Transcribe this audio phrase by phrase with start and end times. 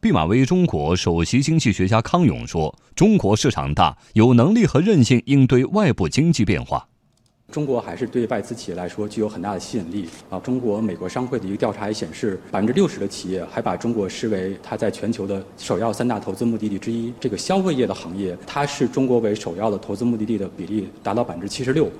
[0.00, 6.86] 毕马威中国首席经济学家康永说中国市场大有能力和韧性应对外部经济变化。
[7.50, 10.08] 中国还是对外资企业来说具有很大的吸引力。
[10.30, 17.12] 啊中国美国商会的一个调查也显示百分之六十的企业还把中国视为它在全球的首要三大投资目的地之一。
[17.18, 21.90] 这个消费业的行业它是中国为首要的投资目的地的比例达到百分之七十六。